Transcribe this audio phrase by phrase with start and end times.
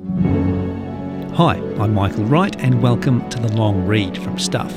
[0.00, 4.74] Hi, I'm Michael Wright, and welcome to the long read from Stuff.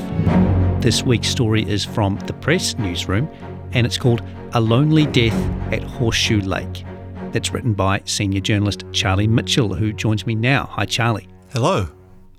[0.79, 3.27] This week's story is from the Press newsroom,
[3.71, 4.21] and it's called
[4.53, 5.33] A Lonely Death
[5.73, 6.85] at Horseshoe Lake.
[7.31, 10.67] That's written by senior journalist Charlie Mitchell, who joins me now.
[10.73, 11.27] Hi, Charlie.
[11.51, 11.87] Hello.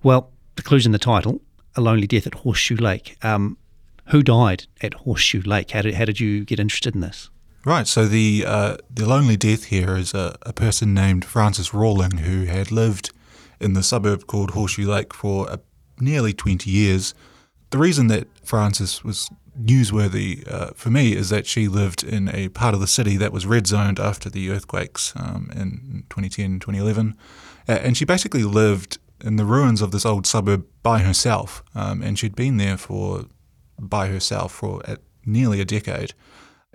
[0.04, 1.40] Well, the clue's in the title
[1.74, 3.16] A Lonely Death at Horseshoe Lake.
[3.24, 3.58] Um,
[4.06, 5.72] who died at Horseshoe Lake?
[5.72, 7.28] How did, how did you get interested in this?
[7.68, 12.20] Right, so the uh, the lonely death here is a, a person named Frances Rawling
[12.20, 13.10] who had lived
[13.60, 15.58] in the suburb called Horseshoe Lake for uh,
[16.00, 17.12] nearly 20 years.
[17.68, 19.28] The reason that Frances was
[19.62, 23.34] newsworthy uh, for me is that she lived in a part of the city that
[23.34, 27.14] was red zoned after the earthquakes um, in 2010 2011.
[27.68, 31.62] Uh, and she basically lived in the ruins of this old suburb by herself.
[31.74, 33.26] Um, and she'd been there for
[33.78, 34.80] by herself for
[35.26, 36.14] nearly a decade.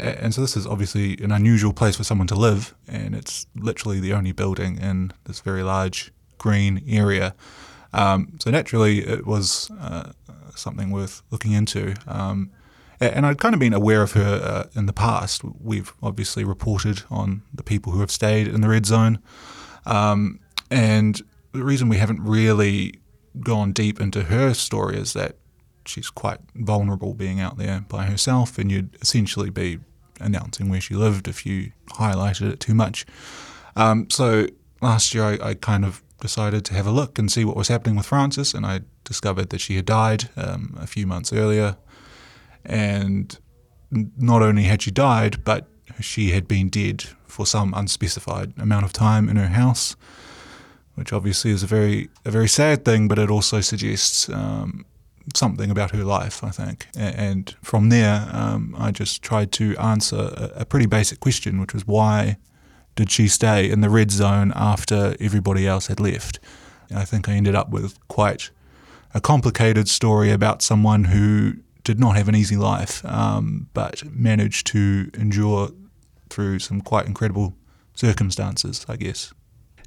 [0.03, 4.01] And so this is obviously an unusual place for someone to live, and it's literally
[4.01, 7.35] the only building in this very large green area.
[7.93, 10.11] Um, so naturally, it was uh,
[10.55, 11.95] something worth looking into.
[12.05, 12.51] Um,
[12.99, 15.41] and I'd kind of been aware of her uh, in the past.
[15.43, 19.19] We've obviously reported on the people who have stayed in the red zone.
[19.85, 21.21] Um, and
[21.53, 22.99] the reason we haven't really
[23.39, 25.37] gone deep into her story is that
[25.85, 29.79] she's quite vulnerable being out there by herself, and you'd essentially be
[30.23, 33.05] announcing where she lived if you highlighted it too much.
[33.75, 34.47] Um, so
[34.81, 37.67] last year, I, I, kind of decided to have a look and see what was
[37.67, 41.77] happening with Frances, and I discovered that she had died um, a few months earlier.
[42.65, 43.37] And
[43.91, 45.67] not only had she died, but
[45.99, 49.95] she had been dead for some unspecified amount of time in her house,
[50.95, 54.85] which obviously is a very a very sad thing, but it also suggests um,
[55.35, 56.87] something about her life, I think.
[56.95, 61.87] And from there, um, I just tried to answer a, pretty basic question, which was
[61.87, 62.37] why
[62.95, 66.39] did she stay in the red zone after everybody else had left?
[66.93, 68.51] I think I ended up with quite
[69.13, 71.53] a complicated story about someone who
[71.83, 75.69] did not have an easy life, um, but managed to endure
[76.29, 77.55] through some quite incredible
[77.93, 79.33] circumstances, I guess.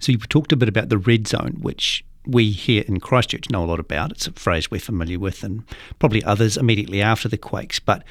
[0.00, 3.64] So you talked a bit about the red zone, which we here in Christchurch know
[3.64, 4.10] a lot about.
[4.12, 5.64] It's a phrase we're familiar with, and
[5.98, 7.78] probably others immediately after the quakes.
[7.78, 8.04] But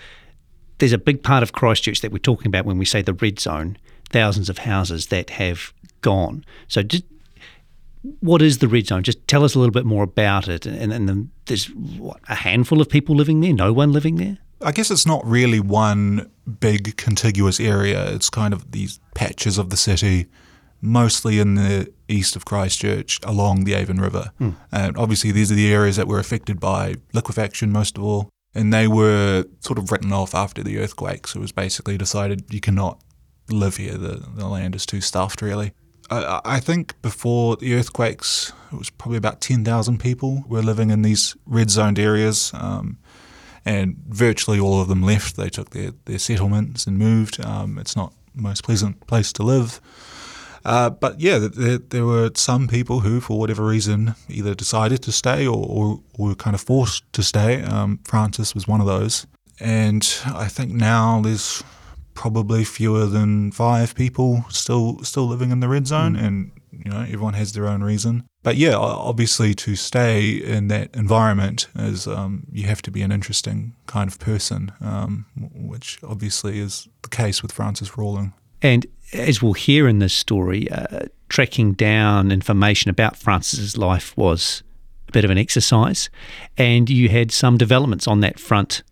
[0.78, 3.40] there's a big part of Christchurch that we're talking about when we say the red
[3.40, 3.78] zone
[4.09, 6.46] thousands of houses that have gone.
[6.68, 7.04] So, just,
[8.20, 9.04] what is the red zone?
[9.04, 10.66] Just tell us a little bit more about it.
[10.66, 14.38] And, and then there's what, a handful of people living there, no one living there?
[14.62, 18.14] I guess it's not really one big contiguous area.
[18.14, 20.28] It's kind of these patches of the city
[20.81, 24.32] mostly in the east of Christchurch along the Avon River.
[24.38, 24.52] Hmm.
[24.72, 28.30] And obviously, these are the areas that were affected by liquefaction most of all.
[28.54, 31.36] And they were sort of written off after the earthquakes.
[31.36, 33.02] It was basically decided you cannot
[33.50, 35.74] live here, the, the land is too stuffed, really.
[36.10, 41.02] I, I think before the earthquakes, it was probably about 10,000 people were living in
[41.02, 42.52] these red zoned areas.
[42.54, 42.98] Um,
[43.66, 45.36] and virtually all of them left.
[45.36, 47.44] They took their, their settlements and moved.
[47.44, 49.82] Um, it's not the most pleasant place to live.
[50.66, 55.12] Uh, but yeah, there, there, were some people who, for whatever reason, either decided to
[55.12, 57.62] stay or, or, or were kind of forced to stay.
[57.62, 59.28] Um, Frances was one of those.
[59.59, 61.64] And I think now there's
[62.16, 66.24] probably fewer than five people still still living in the red zone, mm.
[66.24, 68.25] and you know everyone has their own reason.
[68.42, 73.12] But yeah, obviously to stay in that environment is um, you have to be an
[73.12, 78.34] interesting kind of person, um, which obviously is the case with Frances Rawling.
[78.62, 84.63] And as we'll hear in this story, uh, tracking down information about Frances's life was
[85.07, 86.10] a bit of an exercise,
[86.57, 88.84] and you had some developments on that front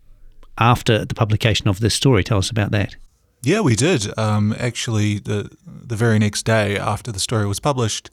[0.58, 2.24] after the publication of this story.
[2.24, 2.96] Tell us about that.
[3.42, 4.18] Yeah, we did.
[4.18, 8.10] Um, actually, the the very next day after the story was published,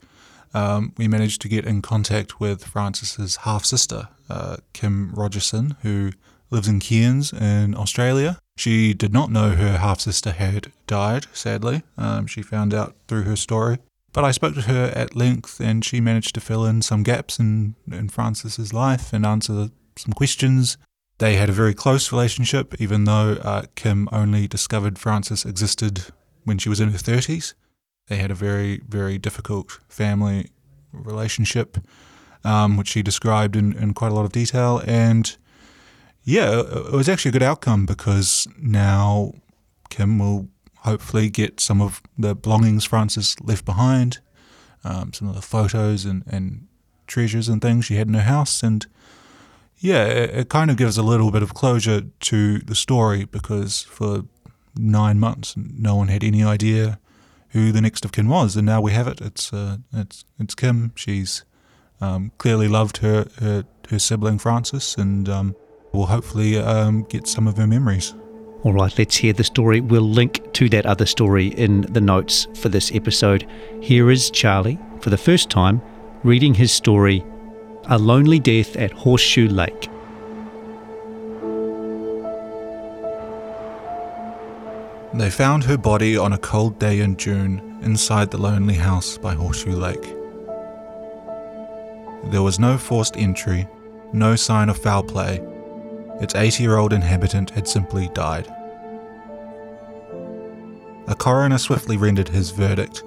[0.53, 6.11] um, we managed to get in contact with Frances's half sister, uh, Kim Rogerson, who
[6.49, 8.39] lives in Cairns in Australia.
[8.61, 11.81] She did not know her half sister had died, sadly.
[11.97, 13.79] Um, she found out through her story.
[14.13, 17.39] But I spoke to her at length and she managed to fill in some gaps
[17.39, 20.77] in, in Frances's life and answer some questions.
[21.17, 26.13] They had a very close relationship, even though uh, Kim only discovered Frances existed
[26.43, 27.55] when she was in her 30s.
[28.09, 30.51] They had a very, very difficult family
[30.93, 31.79] relationship,
[32.43, 34.83] um, which she described in, in quite a lot of detail.
[34.85, 35.35] And
[36.23, 39.33] yeah, it was actually a good outcome because now
[39.89, 44.19] Kim will hopefully get some of the belongings Frances left behind,
[44.83, 46.67] um, some of the photos and, and
[47.07, 48.63] treasures and things she had in her house.
[48.63, 48.85] And
[49.77, 53.83] yeah, it, it kind of gives a little bit of closure to the story because
[53.83, 54.25] for
[54.75, 56.99] nine months, no one had any idea
[57.49, 59.19] who the next of kin was, and now we have it.
[59.19, 60.93] It's uh, it's it's Kim.
[60.95, 61.43] She's
[61.99, 65.55] um, clearly loved her, her her sibling Frances, and um,
[65.93, 68.13] will hopefully um, get some of her memories.
[68.63, 69.81] All right, let's hear the story.
[69.81, 73.47] We'll link to that other story in the notes for this episode.
[73.81, 75.81] Here is Charlie, for the first time,
[76.23, 77.25] reading his story,
[77.85, 79.89] A Lonely Death at Horseshoe Lake.
[85.13, 89.33] They found her body on a cold day in June inside the lonely house by
[89.33, 90.15] Horseshoe Lake.
[92.31, 93.67] There was no forced entry,
[94.13, 95.41] no sign of foul play,
[96.21, 98.47] its 80 year old inhabitant had simply died.
[101.07, 103.03] A coroner swiftly rendered his verdict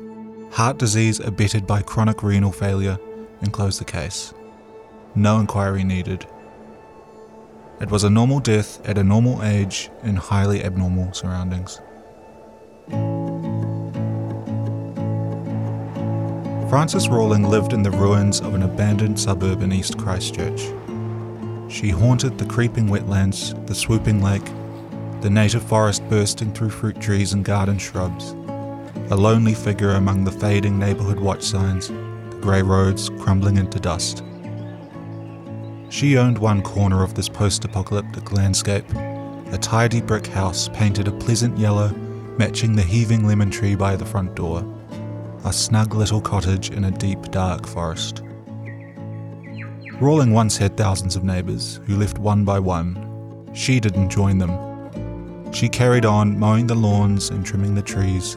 [0.54, 2.96] heart disease abetted by chronic renal failure
[3.40, 4.32] and closed the case.
[5.16, 6.26] No inquiry needed.
[7.80, 11.80] It was a normal death at a normal age in highly abnormal surroundings.
[16.70, 20.62] Frances Rawling lived in the ruins of an abandoned suburb in East Christchurch.
[21.68, 24.44] She haunted the creeping wetlands, the swooping lake,
[25.20, 28.32] the native forest bursting through fruit trees and garden shrubs,
[29.10, 34.22] a lonely figure among the fading neighbourhood watch signs, the grey roads crumbling into dust.
[35.88, 38.84] She owned one corner of this post apocalyptic landscape,
[39.52, 41.90] a tidy brick house painted a pleasant yellow,
[42.36, 44.64] matching the heaving lemon tree by the front door,
[45.44, 48.23] a snug little cottage in a deep, dark forest.
[50.00, 53.50] Rawling once had thousands of neighbours who left one by one.
[53.54, 55.52] She didn't join them.
[55.52, 58.36] She carried on mowing the lawns and trimming the trees,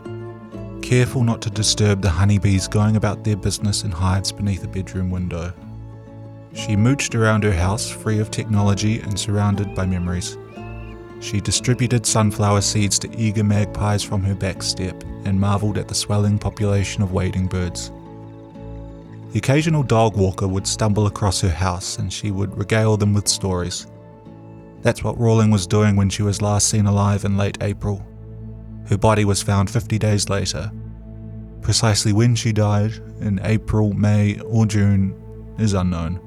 [0.83, 5.09] careful not to disturb the honeybees going about their business in hives beneath a bedroom
[5.09, 5.51] window.
[6.53, 10.37] She mooched around her house free of technology and surrounded by memories.
[11.19, 15.95] She distributed sunflower seeds to eager magpies from her back step and marvelled at the
[15.95, 17.91] swelling population of wading birds.
[19.31, 23.27] The occasional dog walker would stumble across her house and she would regale them with
[23.27, 23.87] stories.
[24.81, 28.05] That's what Rawling was doing when she was last seen alive in late April.
[28.87, 30.71] Her body was found 50 days later.
[31.61, 35.13] Precisely when she died, in April, May, or June,
[35.59, 36.21] is unknown.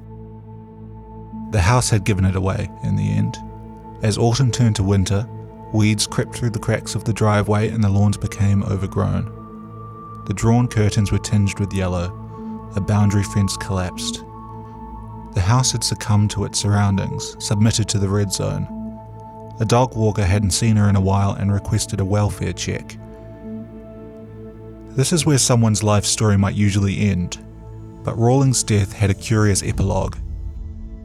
[1.51, 3.35] The house had given it away in the end.
[4.03, 5.27] As autumn turned to winter,
[5.73, 9.25] weeds crept through the cracks of the driveway and the lawns became overgrown.
[10.27, 12.20] The drawn curtains were tinged with yellow,
[12.75, 14.23] a boundary fence collapsed.
[15.33, 18.67] The house had succumbed to its surroundings, submitted to the red zone.
[19.59, 22.97] A dog walker hadn't seen her in a while and requested a welfare check.
[24.89, 27.37] This is where someone's life story might usually end,
[28.03, 30.17] but Rawling's death had a curious epilogue.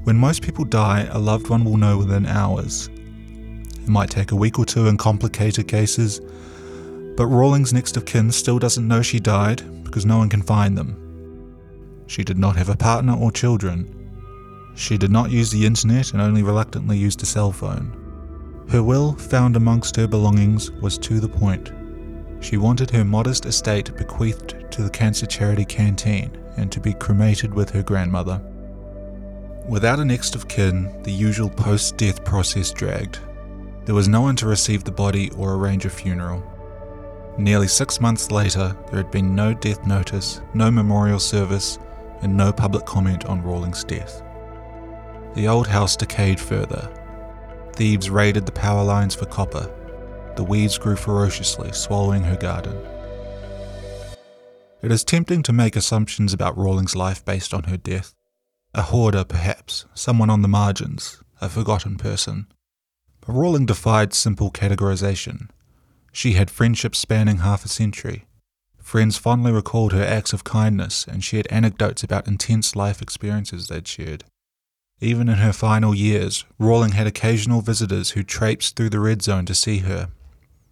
[0.03, 2.89] When most people die, a loved one will know within hours.
[2.89, 6.21] It might take a week or two in complicated cases,
[7.17, 10.77] but Rawling's next of kin still doesn't know she died because no one can find
[10.77, 11.06] them.
[12.07, 13.93] She did not have a partner or children.
[14.75, 18.03] She did not use the internet and only reluctantly used a cell phone.
[18.69, 21.73] Her will, found amongst her belongings, was to the point.
[22.41, 27.55] She wanted her modest estate bequeathed to the cancer charity canteen and to be cremated
[27.55, 28.41] with her grandmother.
[29.69, 33.19] Without a next of kin, the usual post death process dragged.
[33.85, 36.43] There was no one to receive the body or arrange a funeral.
[37.39, 41.79] Nearly six months later, there had been no death notice, no memorial service,
[42.23, 44.23] and no public comment on Rawling's death.
[45.35, 46.91] The old house decayed further.
[47.75, 49.71] Thieves raided the power lines for copper.
[50.37, 52.79] The weeds grew ferociously, swallowing her garden.
[54.83, 58.15] It is tempting to make assumptions about Rawling's life based on her death.
[58.75, 62.47] A hoarder, perhaps, someone on the margins, a forgotten person.
[63.21, 65.49] But Rawling defied simple categorization.
[66.13, 68.27] She had friendships spanning half a century.
[68.87, 73.89] Friends fondly recalled her acts of kindness and shared anecdotes about intense life experiences they'd
[73.89, 74.23] shared.
[75.01, 79.45] Even in her final years, Rawling had occasional visitors who traipsed through the red zone
[79.47, 80.11] to see her.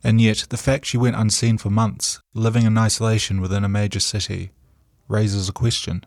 [0.05, 3.99] And yet, the fact she went unseen for months, living in isolation within a major
[3.99, 4.53] city,
[5.09, 6.07] raises a question.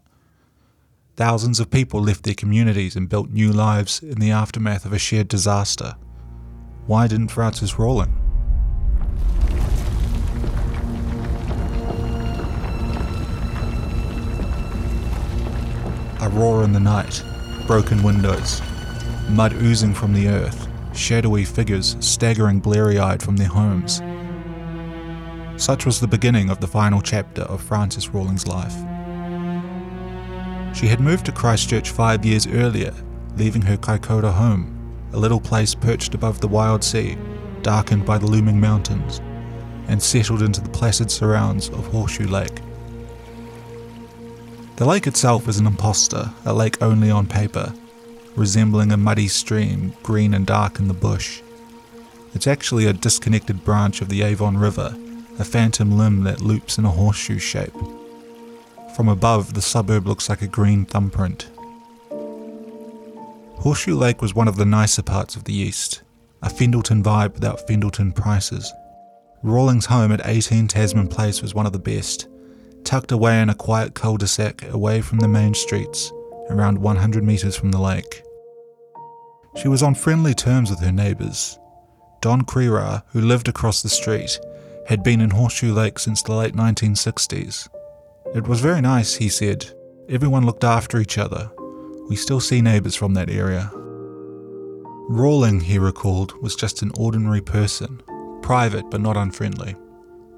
[1.18, 4.98] Thousands of people left their communities and built new lives in the aftermath of a
[4.98, 5.96] shared disaster.
[6.86, 8.27] Why didn't Frances Rawling?
[16.22, 17.24] A roar in the night,
[17.66, 18.62] broken windows,
[19.30, 24.02] mud oozing from the earth, shadowy figures staggering bleary eyed from their homes.
[25.62, 28.76] Such was the beginning of the final chapter of Frances Rawlings' life.
[30.76, 32.94] She had moved to Christchurch five years earlier,
[33.36, 34.74] leaving her Kaikoura home,
[35.14, 37.18] a little place perched above the wild sea,
[37.62, 39.20] darkened by the looming mountains,
[39.88, 42.60] and settled into the placid surrounds of Horseshoe Lake.
[44.78, 47.74] The lake itself is an impostor, a lake only on paper,
[48.36, 51.42] resembling a muddy stream, green and dark in the bush.
[52.36, 54.96] It's actually a disconnected branch of the Avon River,
[55.40, 57.74] a phantom limb that loops in a horseshoe shape.
[58.96, 61.50] From above, the suburb looks like a green thumbprint.
[63.56, 66.04] Horseshoe Lake was one of the nicer parts of the east,
[66.44, 68.72] a Fendalton vibe without Fendalton prices.
[69.42, 72.28] Rawlings' home at 18 Tasman Place was one of the best,
[72.88, 76.14] tucked away in a quiet cul-de-sac away from the main streets,
[76.50, 78.24] around 100 metres from the lake.
[79.58, 81.60] She was on friendly terms with her neighbours.
[82.22, 84.40] Don Crera, who lived across the street,
[84.88, 87.68] had been in Horseshoe Lake since the late 1960s.
[88.34, 89.70] It was very nice, he said.
[90.08, 91.52] Everyone looked after each other.
[92.08, 93.70] We still see neighbours from that area.
[95.10, 98.02] Rawling, he recalled, was just an ordinary person,
[98.42, 99.76] private but not unfriendly.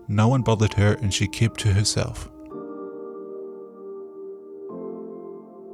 [0.08, 2.28] No one bothered her and she kept to herself.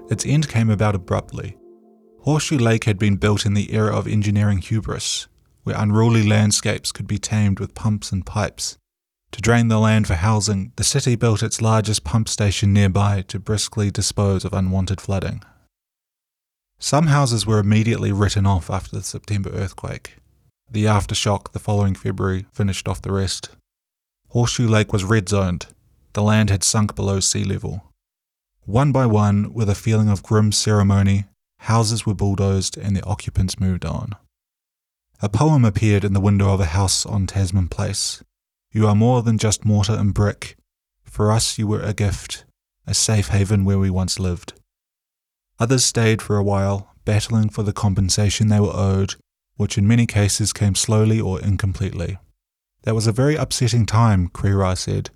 [0.09, 1.57] Its end came about abruptly.
[2.21, 5.27] Horseshoe Lake had been built in the era of engineering hubris,
[5.63, 8.77] where unruly landscapes could be tamed with pumps and pipes,
[9.35, 13.37] to drain the land for housing, the city built its largest pump station nearby to
[13.37, 15.43] briskly dispose of unwanted flooding.
[16.79, 20.19] Some houses were immediately written off after the September earthquake.
[20.71, 23.49] The aftershock the following February finished off the rest.
[24.29, 25.67] Horseshoe Lake was red zoned.
[26.13, 27.91] The land had sunk below sea level.
[28.65, 31.25] One by one, with a feeling of grim ceremony,
[31.59, 34.13] houses were bulldozed and their occupants moved on.
[35.21, 38.21] A poem appeared in the window of a house on Tasman Place,
[38.75, 40.57] you are more than just mortar and brick.
[41.05, 42.43] For us, you were a gift,
[42.85, 44.51] a safe haven where we once lived.
[45.59, 49.15] Others stayed for a while, battling for the compensation they were owed,
[49.55, 52.17] which in many cases came slowly or incompletely.
[52.81, 55.09] That was a very upsetting time, Crera said.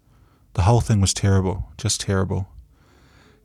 [0.53, 2.47] The whole thing was terrible, just terrible.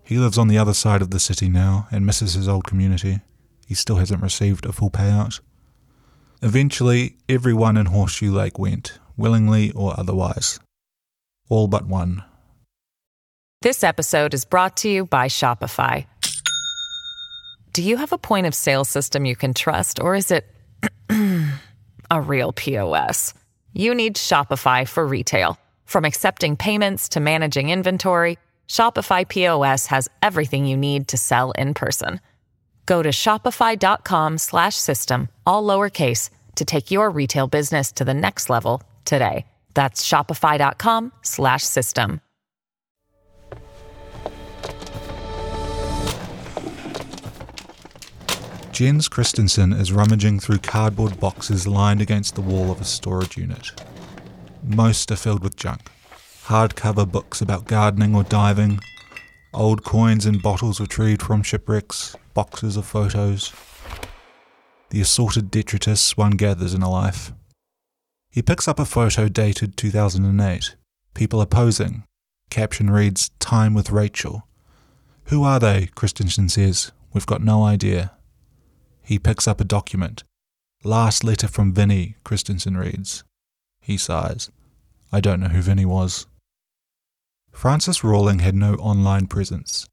[0.04, 3.20] He lives on the other side of the city now and misses his old community.
[3.66, 5.40] He still hasn't received a full payout.
[6.42, 10.60] Eventually, everyone in Horseshoe Lake went, willingly or otherwise.
[11.48, 12.22] All but one.
[13.62, 16.04] This episode is brought to you by Shopify.
[17.72, 20.46] Do you have a point of sale system you can trust, or is it
[22.10, 23.32] a real POS?
[23.72, 25.58] You need Shopify for retail.
[25.86, 31.74] From accepting payments to managing inventory, Shopify POS has everything you need to sell in
[31.74, 32.20] person.
[32.86, 39.46] Go to shopify.com/system all lowercase to take your retail business to the next level today.
[39.74, 42.20] That's shopify.com slash system.
[48.72, 53.70] Jens Christensen is rummaging through cardboard boxes lined against the wall of a storage unit.
[54.64, 55.90] Most are filled with junk.
[56.44, 58.78] Hardcover books about gardening or diving,
[59.54, 63.50] old coins and bottles retrieved from shipwrecks, boxes of photos.
[64.90, 67.32] The assorted detritus one gathers in a life.
[68.30, 70.76] He picks up a photo dated 2008.
[71.14, 72.04] People are posing.
[72.50, 74.46] Caption reads, Time with Rachel.
[75.28, 75.88] Who are they?
[75.94, 76.92] Christensen says.
[77.14, 78.12] We've got no idea.
[79.02, 80.24] He picks up a document.
[80.82, 83.24] Last letter from Vinny, Christensen reads.
[83.80, 84.50] He sighs.
[85.10, 86.26] I don't know who Vinny was.
[87.54, 89.88] Frances Rawling had no online presence.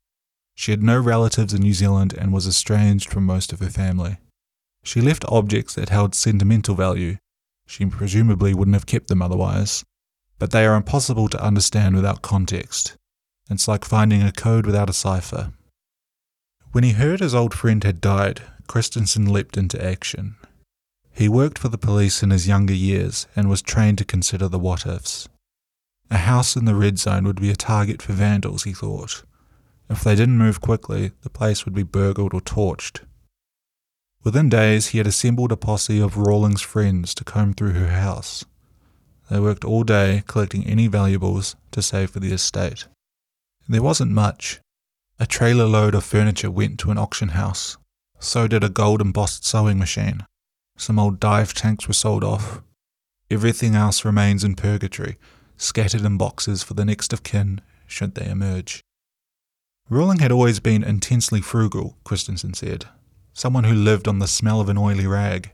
[0.55, 4.17] She had no relatives in New Zealand and was estranged from most of her family.
[4.83, 7.17] She left objects that held sentimental value
[7.71, 9.85] she presumably wouldn't have kept them otherwise.
[10.37, 12.97] But they are impossible to understand without context.
[13.49, 15.53] It's like finding a code without a cipher.
[16.73, 20.35] When he heard his old friend had died, Christensen leapt into action.
[21.13, 24.59] He worked for the police in his younger years and was trained to consider the
[24.59, 25.29] what ifs.
[26.11, 29.23] A house in the red zone would be a target for vandals, he thought.
[29.89, 32.99] If they didn't move quickly, the place would be burgled or torched.
[34.21, 38.43] Within days, he had assembled a posse of Rawlings' friends to comb through her house.
[39.29, 42.87] They worked all day collecting any valuables to save for the estate.
[43.69, 44.59] There wasn't much.
[45.17, 47.77] A trailer load of furniture went to an auction house.
[48.19, 50.25] So did a gold embossed sewing machine.
[50.77, 52.61] Some old dive tanks were sold off.
[53.29, 55.17] Everything else remains in purgatory,
[55.61, 58.81] scattered in boxes for the next of kin should they emerge.
[59.89, 62.85] Rawling had always been intensely frugal, Christensen said,
[63.33, 65.51] someone who lived on the smell of an oily rag.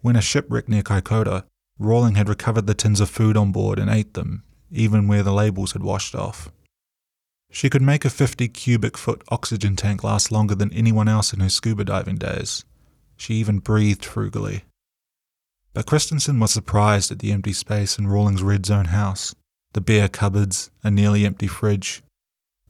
[0.00, 1.44] When a shipwreck near Kaikoura,
[1.80, 5.32] Rawling had recovered the tins of food on board and ate them, even where the
[5.32, 6.50] labels had washed off.
[7.50, 11.40] She could make a 50 cubic foot oxygen tank last longer than anyone else in
[11.40, 12.64] her scuba diving days.
[13.16, 14.64] She even breathed frugally.
[15.74, 19.34] But Christensen was surprised at the empty space in Rawling's red zone house
[19.72, 22.02] the bare cupboards, a nearly empty fridge.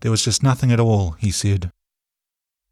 [0.01, 1.71] There was just nothing at all, he said.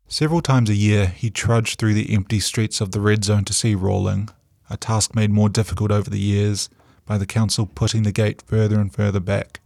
[0.06, 3.52] Several times a year, he trudged through the empty streets of the red zone to
[3.52, 4.28] see Rawling,
[4.68, 6.68] a task made more difficult over the years
[7.06, 9.60] by the council putting the gate further and further back.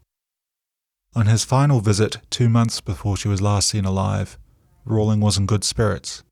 [1.15, 4.39] On his final visit, two months before she was last seen alive,
[4.87, 6.23] Rawling was in good spirits.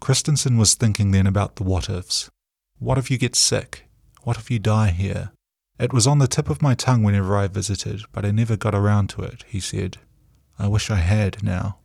[0.00, 2.30] Christensen was thinking then about the what ifs.
[2.80, 3.88] What if you get sick?
[4.22, 5.32] What if you die here?
[5.80, 8.72] It was on the tip of my tongue whenever I visited, but I never got
[8.72, 9.96] around to it, he said.
[10.60, 11.78] I wish I had now.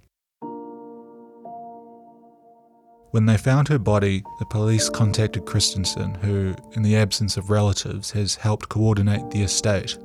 [3.10, 8.12] When they found her body, the police contacted Christensen, who, in the absence of relatives,
[8.12, 9.98] has helped coordinate the estate.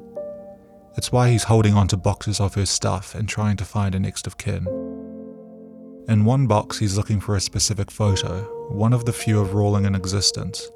[0.96, 4.00] It's why he's holding on to boxes of her stuff and trying to find a
[4.00, 4.66] next of kin.
[6.08, 8.42] In one box, he's looking for a specific photo,
[8.72, 10.70] one of the few of Rawling in existence.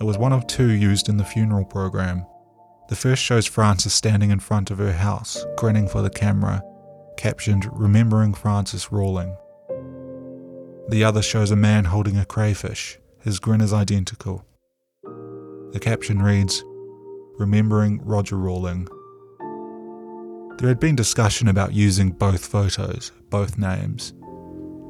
[0.00, 2.26] It was one of two used in the funeral program.
[2.88, 6.62] The first shows Frances standing in front of her house, grinning for the camera,
[7.16, 9.36] captioned Remembering Frances Rawling.
[10.88, 12.98] The other shows a man holding a crayfish.
[13.22, 14.44] His grin is identical.
[15.72, 16.62] The caption reads
[17.38, 18.86] Remembering Roger Rawling.
[20.58, 24.12] There had been discussion about using both photos, both names.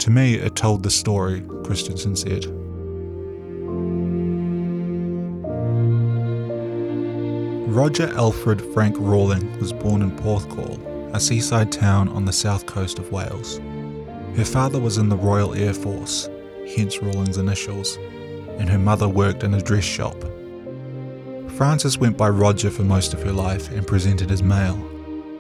[0.01, 2.64] To me, it told the story, Christensen said.
[7.75, 13.01] Roger Alfred Frank Rawling was born in Porthcawl, a seaside town on the south coast
[13.01, 13.59] of Wales.
[14.37, 16.31] Her father was in the Royal Air Force,
[16.77, 17.97] hence Rawling's initials,
[18.61, 20.15] and her mother worked in a dress shop.
[21.57, 24.79] Frances went by Roger for most of her life and presented as male.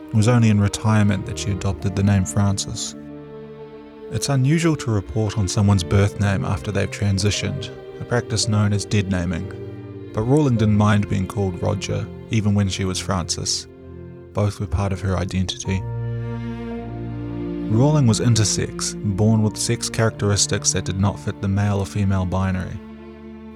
[0.09, 2.96] It was only in retirement that she adopted the name Frances.
[4.11, 8.85] It's unusual to report on someone's birth name after they've transitioned, a practice known as
[8.85, 9.48] dead naming.
[10.12, 13.66] But Rawling didn't mind being called Roger, even when she was Frances.
[14.32, 15.80] Both were part of her identity.
[17.70, 22.26] Rawling was intersex, born with sex characteristics that did not fit the male or female
[22.26, 22.78] binary.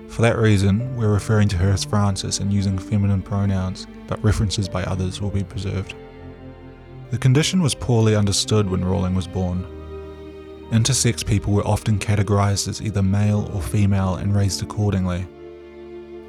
[0.08, 4.68] For that reason, we're referring to her as Frances and using feminine pronouns, but references
[4.68, 5.94] by others will be preserved.
[7.10, 9.66] The condition was poorly understood when Rawling was born.
[10.70, 15.26] Intersex people were often categorized as either male or female and raised accordingly.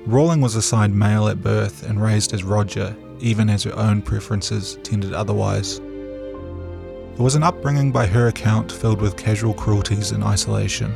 [0.09, 4.79] Rawling was assigned male at birth and raised as Roger, even as her own preferences
[4.81, 5.77] tended otherwise.
[5.77, 10.91] It was an upbringing by her account filled with casual cruelties and isolation.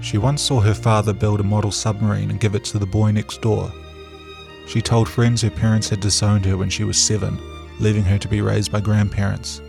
[0.00, 3.10] She once saw her father build a model submarine and give it to the boy
[3.10, 3.70] next door.
[4.66, 7.38] She told friends her parents had disowned her when she was seven,
[7.80, 9.60] leaving her to be raised by grandparents.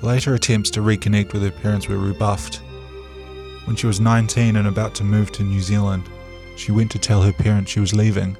[0.00, 2.60] Later attempts to reconnect with her parents were rebuffed.
[3.64, 6.08] When she was 19 and about to move to New Zealand,
[6.56, 8.36] she went to tell her parents she was leaving.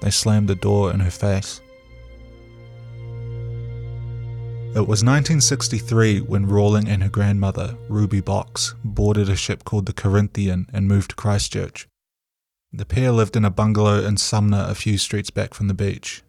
[0.00, 1.60] They slammed the door in her face.
[4.74, 9.92] It was 1963 when Rawling and her grandmother, Ruby Box, boarded a ship called the
[9.92, 11.86] Corinthian and moved to Christchurch.
[12.72, 16.22] The pair lived in a bungalow in Sumner a few streets back from the beach.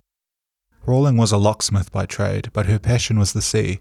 [0.86, 3.80] Rawling was a locksmith by trade, but her passion was the sea.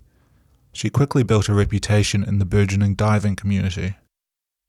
[0.72, 3.96] She quickly built a reputation in the burgeoning diving community.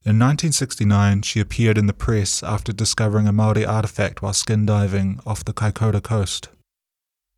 [0.06, 5.22] In 1969, she appeared in the press after discovering a Maori artifact while skin diving
[5.26, 6.50] off the Kaikoura coast.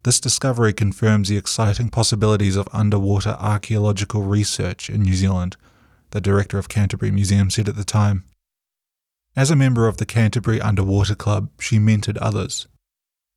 [0.03, 5.57] This discovery confirms the exciting possibilities of underwater archaeological research in New Zealand,
[6.09, 8.23] the director of Canterbury Museum said at the time.
[9.35, 12.67] As a member of the Canterbury Underwater Club, she mentored others.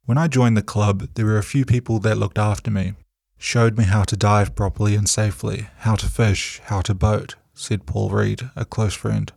[0.06, 2.94] When I joined the club, there were a few people that looked after me,
[3.36, 7.86] showed me how to dive properly and safely, how to fish, how to boat, said
[7.86, 9.32] Paul Reed, a close friend.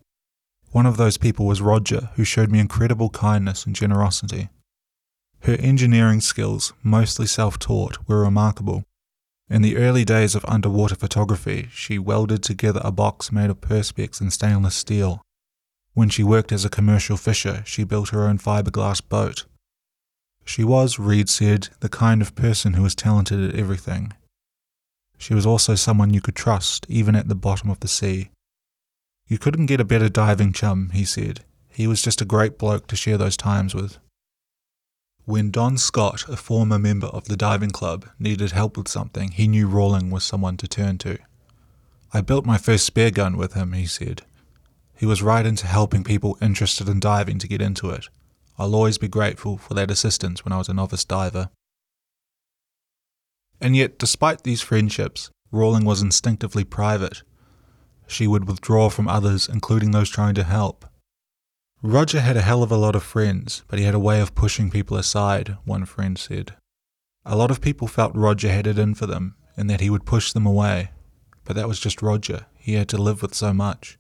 [0.72, 4.50] One of those people was Roger, who showed me incredible kindness and generosity.
[5.42, 8.84] Her engineering skills, mostly self taught, were remarkable.
[9.50, 14.22] In the early days of underwater photography, she welded together a box made of perspex
[14.22, 15.22] and stainless steel.
[15.94, 19.46] When she worked as a commercial fisher, she built her own fiberglass boat.
[20.46, 24.14] She was, Reed said, the kind of person who was talented at everything.
[25.22, 28.32] She was also someone you could trust, even at the bottom of the sea.
[29.28, 31.42] You couldn't get a better diving chum, he said.
[31.70, 34.00] He was just a great bloke to share those times with.
[35.26, 39.48] When Don Scott, a former member of the diving club, needed help with something, he
[39.48, 41.20] knew Rawling was someone to turn to.
[42.12, 44.24] I built my first spear gun with him, he said.
[44.96, 48.10] He was right into helping people interested in diving to get into it.
[48.58, 51.52] I'll always be grateful for that assistance when I was a novice diver.
[53.62, 57.22] And yet, despite these friendships, Rawling was instinctively private.
[58.08, 60.86] She would withdraw from others, including those trying to help.
[61.84, 64.36] Roger had a hell of a lot of friends, but he had a way of
[64.36, 66.56] pushing people aside, one friend said.
[67.24, 70.06] A lot of people felt Roger had it in for them, and that he would
[70.06, 70.92] push them away.
[71.44, 72.48] But that was just Roger.
[72.58, 73.98] He had to live with so much.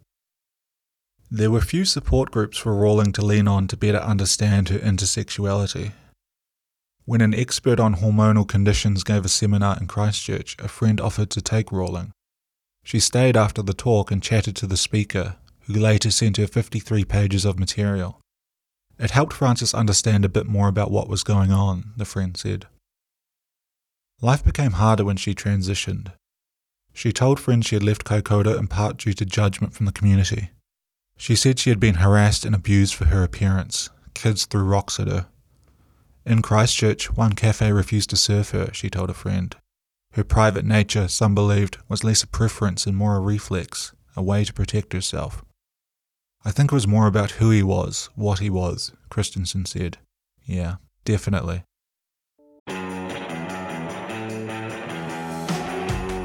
[1.30, 5.94] There were few support groups for Rawling to lean on to better understand her intersexuality.
[7.06, 11.42] When an expert on hormonal conditions gave a seminar in Christchurch, a friend offered to
[11.42, 12.12] take Rawling.
[12.84, 17.04] She stayed after the talk and chatted to the speaker, who later sent her 53
[17.06, 18.20] pages of material.
[19.00, 22.68] It helped Frances understand a bit more about what was going on, the friend said.
[24.22, 26.12] Life became harder when she transitioned.
[26.94, 30.52] She told friends she had left Kaikoura in part due to judgment from the community.
[31.18, 33.90] She said she had been harassed and abused for her appearance.
[34.14, 35.28] Kids threw rocks at her.
[36.26, 39.56] In Christchurch, one cafe refused to serve her, she told a friend.
[40.14, 44.44] Her private nature, some believed, was less a preference and more a reflex, a way
[44.44, 45.44] to protect herself.
[46.44, 50.00] I think it was more about who he was, what he was, Christensen said.
[50.44, 51.64] Yeah, definitely.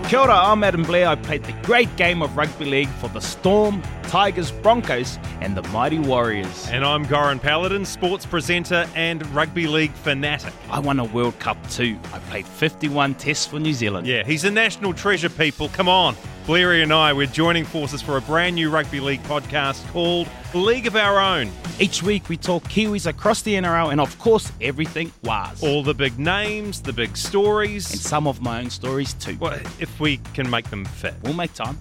[0.08, 1.08] Kia ora, I'm Adam Blair.
[1.08, 5.62] I played the great game of rugby league for the Storm, Tigers, Broncos, and the
[5.70, 6.68] Mighty Warriors.
[6.68, 10.52] And I'm Goran Paladin, sports presenter and rugby league fanatic.
[10.70, 11.98] I won a World Cup too.
[12.12, 14.06] I played 51 tests for New Zealand.
[14.06, 15.70] Yeah, he's a national treasure, people.
[15.70, 16.14] Come on.
[16.46, 20.86] Blairy and I, we're joining forces for a brand new rugby league podcast called League
[20.86, 21.50] of Our Own.
[21.80, 25.60] Each week we talk Kiwis across the NRL and, of course, everything was.
[25.60, 27.90] All the big names, the big stories.
[27.90, 29.36] And some of my own stories too.
[29.40, 31.14] Well, if we can make them fit.
[31.24, 31.80] We'll make time.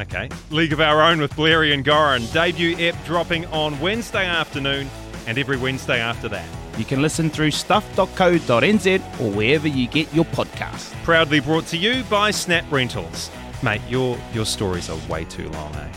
[0.00, 0.30] Okay.
[0.48, 2.32] League of Our Own with Blairy and Goran.
[2.32, 4.88] Debut ep dropping on Wednesday afternoon
[5.26, 6.48] and every Wednesday after that.
[6.78, 10.94] You can listen through stuff.co.nz or wherever you get your podcasts.
[11.04, 13.30] Proudly brought to you by Snap Rentals.
[13.62, 15.88] Mate, your your stories are way too long, eh?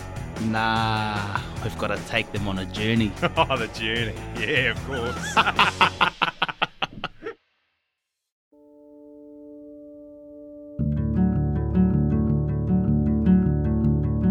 [0.44, 3.12] Nah, we've got to take them on a journey.
[3.38, 4.14] oh, the journey.
[4.38, 6.12] Yeah, of course.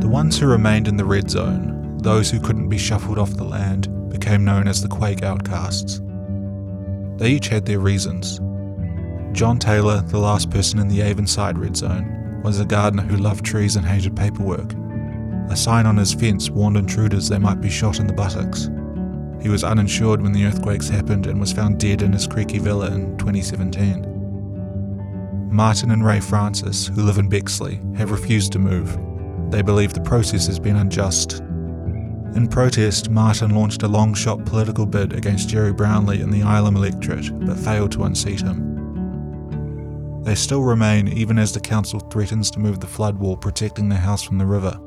[0.00, 3.42] The ones who remained in the red zone, those who couldn't be shuffled off the
[3.42, 6.00] land, became known as the Quake Outcasts.
[7.16, 8.38] They each had their reasons.
[9.32, 13.44] John Taylor, the last person in the Avonside red zone, was a gardener who loved
[13.44, 14.74] trees and hated paperwork.
[15.50, 18.68] A sign on his fence warned intruders they might be shot in the buttocks.
[19.42, 22.88] He was uninsured when the earthquakes happened and was found dead in his creaky villa
[22.88, 24.10] in 2017.
[25.50, 28.98] Martin and Ray Francis, who live in Bexley, have refused to move.
[29.50, 31.40] They believe the process has been unjust.
[32.36, 36.76] In protest, Martin launched a long shot political bid against Gerry Brownlee in the Ilam
[36.76, 38.73] electorate, but failed to unseat him.
[40.24, 43.96] They still remain even as the council threatens to move the flood wall protecting the
[43.96, 44.80] house from the river.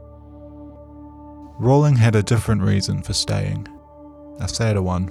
[1.59, 3.67] Rawling had a different reason for staying,
[4.39, 5.09] a sadder one.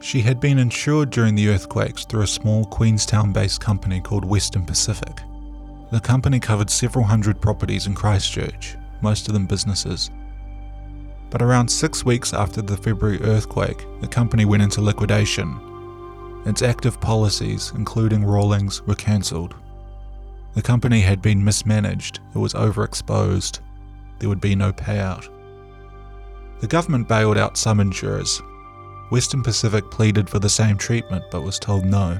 [0.00, 4.64] She had been insured during the earthquakes through a small Queenstown based company called Western
[4.64, 5.20] Pacific.
[5.92, 10.10] The company covered several hundred properties in Christchurch, most of them businesses.
[11.30, 15.58] But around six weeks after the February earthquake, the company went into liquidation.
[16.48, 19.54] Its active policies, including Rawlings, were cancelled.
[20.54, 23.60] The company had been mismanaged, it was overexposed,
[24.18, 25.28] there would be no payout.
[26.60, 28.40] The government bailed out some insurers.
[29.10, 32.18] Western Pacific pleaded for the same treatment but was told no.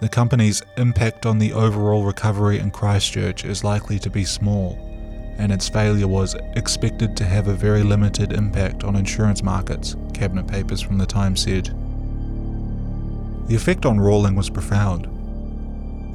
[0.00, 4.76] The company's impact on the overall recovery in Christchurch is likely to be small,
[5.38, 10.48] and its failure was expected to have a very limited impact on insurance markets, cabinet
[10.48, 11.72] papers from the time said.
[13.48, 15.08] The effect on Rawling was profound.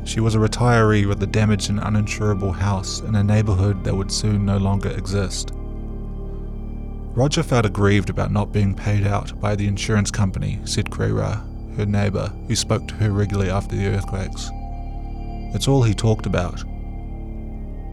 [0.08, 4.12] She was a retiree with a damaged and uninsurable house in a neighbourhood that would
[4.12, 5.52] soon no longer exist.
[7.16, 11.42] Roger felt aggrieved about not being paid out by the insurance company, said Krera,
[11.76, 14.52] her neighbour, who spoke to her regularly after the earthquakes.
[15.56, 16.64] It's all he talked about.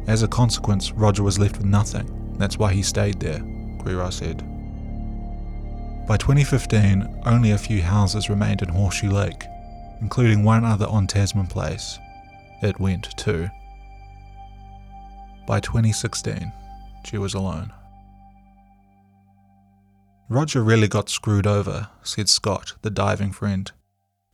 [0.07, 2.37] As a consequence, Roger was left with nothing.
[2.37, 3.39] That's why he stayed there,
[3.79, 4.43] Krera said.
[6.11, 9.45] By 2015, only a few houses remained in Horseshoe Lake,
[10.01, 12.01] including one other on Tasman Place.
[12.63, 13.49] It went too.
[15.47, 16.53] By 2016,
[17.05, 17.73] she was alone.
[20.29, 23.71] Roger really got screwed over, said Scott, the diving friend.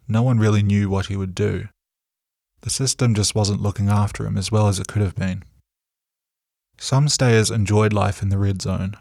[0.08, 1.68] No one really knew what he would do.
[2.62, 5.44] The system just wasn't looking after him as well as it could have been.
[6.78, 8.96] Some stayers enjoyed life in the red zone.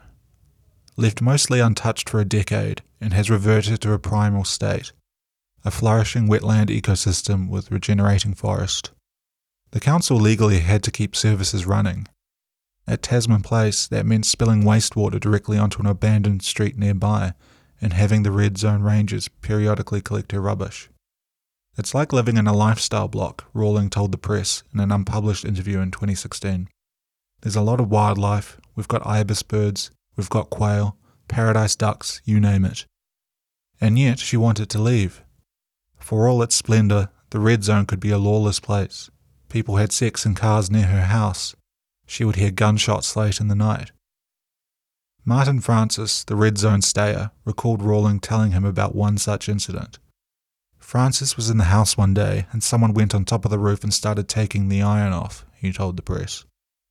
[0.97, 4.93] Left mostly untouched for a decade and has reverted to a primal state,
[5.65, 8.91] a flourishing wetland ecosystem with regenerating forest.
[9.71, 12.07] The council legally had to keep services running.
[12.87, 17.33] At Tasman Place, that meant spilling wastewater directly onto an abandoned street nearby
[17.81, 20.89] and having the red zone rangers periodically collect her rubbish.
[21.77, 25.81] It's like living in a lifestyle block, Rawling told the press in an unpublished interview
[25.81, 26.69] in 2016.
[27.41, 30.97] There's a lot of wildlife, we've got ibis birds, we've got quail,
[31.27, 32.85] paradise ducks, you name it.
[33.81, 35.23] And yet she wanted to leave.
[35.99, 39.09] For all its splendour, the red zone could be a lawless place.
[39.49, 41.55] People had sex in cars near her house.
[42.05, 43.91] She would hear gunshots late in the night.
[45.23, 49.97] Martin Francis, the red zone stayer, recalled Rawling telling him about one such incident.
[50.77, 53.83] Frances was in the house one day and someone went on top of the roof
[53.83, 56.45] and started taking the iron off, he told the press.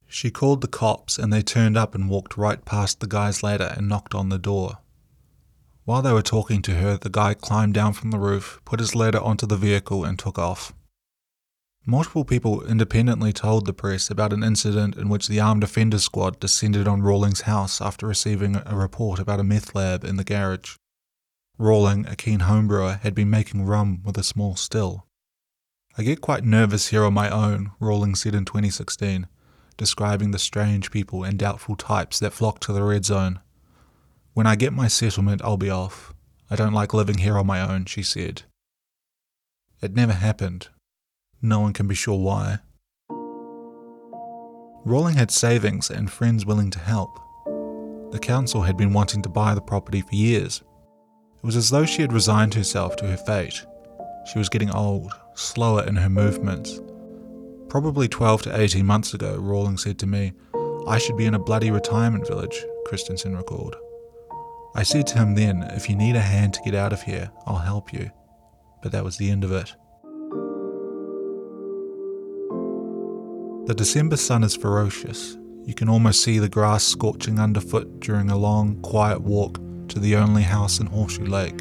[0.07, 3.75] She called the cops and they turned up and walked right past the guy's ladder
[3.77, 4.79] and knocked on the door.
[5.85, 8.95] While they were talking to her, the guy climbed down from the roof, put his
[8.95, 10.73] ladder onto the vehicle, and took off.
[11.87, 16.40] Multiple people independently told the press about an incident in which the Armed Offenders Squad
[16.40, 20.77] descended on Rawling's house after receiving a report about a meth lab in the garage.
[21.59, 25.07] Rawling, a keen homebrewer, had been making rum with a small still.
[25.99, 29.27] I get quite nervous here on my own, Rawling said in 2016,
[29.76, 33.40] describing the strange people and doubtful types that flock to the red zone.
[34.32, 36.12] When I get my settlement, I'll be off.
[36.50, 38.42] I don't like living here on my own, she said.
[39.80, 40.68] It never happened.
[41.40, 42.58] No one can be sure why.
[44.87, 47.18] Rawling had savings and friends willing to help.
[48.12, 50.62] The council had been wanting to buy the property for years,
[51.44, 53.66] it was as though she had resigned herself to her fate.
[54.32, 56.80] She was getting old, slower in her movements.
[57.74, 60.32] Probably 12 to 18 months ago, Rawling said to me,
[60.87, 63.74] I should be in a bloody retirement village, Christensen recalled.
[64.76, 67.32] I said to him then, if you need a hand to get out of here,
[67.46, 68.12] I'll help you.
[68.80, 69.74] But that was the end of it.
[73.66, 75.37] The December sun is ferocious.
[75.64, 79.58] You can almost see the grass scorching underfoot during a long, quiet walk
[79.88, 81.58] to the only house in Horseshoe Lake.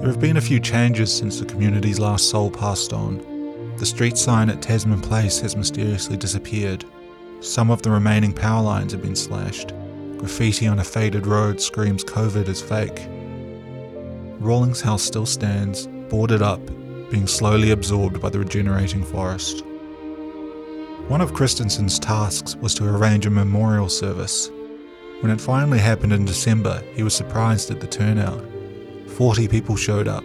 [0.00, 3.38] There have been a few changes since the community's last soul passed on.
[3.80, 6.84] The street sign at Tasman Place has mysteriously disappeared.
[7.40, 9.72] Some of the remaining power lines have been slashed.
[10.18, 13.08] Graffiti on a faded road screams COVID is fake.
[14.38, 16.64] Rawling's house still stands, boarded up,
[17.10, 19.64] being slowly absorbed by the regenerating forest.
[21.08, 24.50] One of Christensen's tasks was to arrange a memorial service
[25.20, 28.42] when it finally happened in December, he was surprised at the turnout.
[29.06, 30.24] 40 people showed up,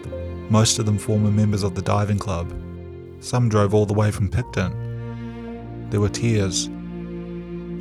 [0.50, 2.54] most of them former members of the diving club.
[3.26, 5.90] Some drove all the way from Picton.
[5.90, 6.66] There were tears.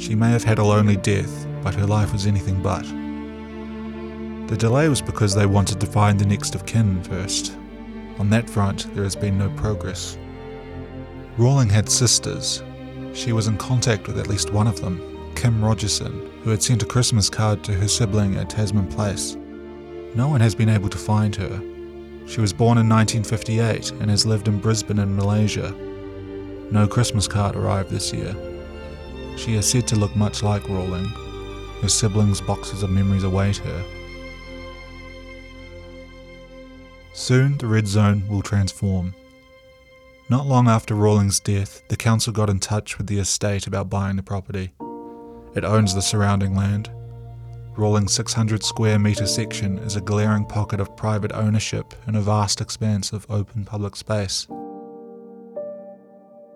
[0.02, 2.82] She may have had a lonely death, but her life was anything but.
[4.48, 7.58] The delay was because they wanted to find the next of kin first.
[8.18, 10.16] On that front, there has been no progress.
[11.36, 12.62] Rawling had sisters.
[13.12, 14.98] She was in contact with at least one of them,
[15.34, 19.36] Kim Rogerson, who had sent a Christmas card to her sibling at Tasman Place.
[20.14, 21.73] No one has been able to find her.
[22.26, 25.72] She was born in 1958 and has lived in Brisbane and Malaysia.
[26.70, 28.34] No Christmas card arrived this year.
[29.36, 31.06] She is said to look much like Rawling.
[31.82, 33.84] Her siblings' boxes of memories await her.
[37.12, 39.14] Soon the red zone will transform.
[40.30, 44.16] Not long after Rawling's death, the council got in touch with the estate about buying
[44.16, 44.72] the property.
[45.54, 46.90] It owns the surrounding land.
[47.76, 52.60] Rawling's 600 square metre section is a glaring pocket of private ownership in a vast
[52.60, 54.46] expanse of open public space.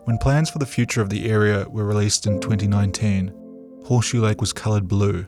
[0.05, 3.35] When plans for the future of the area were released in 2019,
[3.85, 5.27] Horseshoe Lake was coloured blue.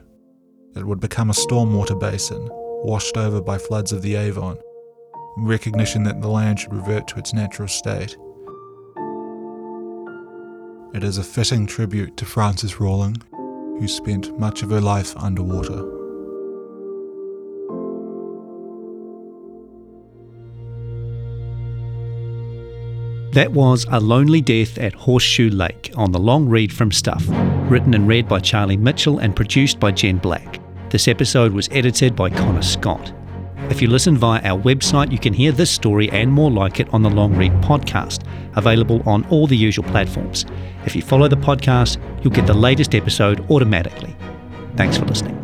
[0.77, 2.49] It would become a stormwater basin,
[2.85, 4.59] washed over by floods of the Avon,
[5.37, 8.17] in recognition that the land should revert to its natural state.
[10.95, 13.21] It is a fitting tribute to Frances Rawling,
[13.81, 15.83] who spent much of her life underwater.
[23.33, 27.25] That was A Lonely Death at Horseshoe Lake on the long read from Stuff,
[27.71, 30.61] written and read by Charlie Mitchell and produced by Jen Black.
[30.91, 33.13] This episode was edited by Connor Scott.
[33.71, 36.93] If you listen via our website, you can hear this story and more like it
[36.93, 38.25] on the Long Read podcast,
[38.57, 40.45] available on all the usual platforms.
[40.85, 44.17] If you follow the podcast, you'll get the latest episode automatically.
[44.77, 45.37] Thanks for listening.